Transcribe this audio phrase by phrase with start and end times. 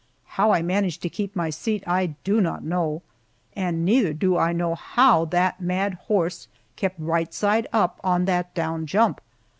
[0.29, 3.03] How I managed to keep my seat I do not know,
[3.55, 8.55] and neither do I know how that mad horse kept right side up on that
[8.55, 9.21] down jump.